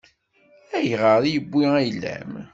[0.77, 2.31] Ayɣer i yewwi ayla-m?